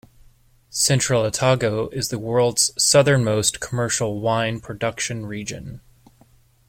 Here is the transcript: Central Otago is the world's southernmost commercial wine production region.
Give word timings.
Central 0.71 1.21
Otago 1.21 1.87
is 1.89 2.07
the 2.09 2.17
world's 2.17 2.71
southernmost 2.75 3.59
commercial 3.59 4.19
wine 4.19 4.59
production 4.59 5.27
region. 5.27 5.79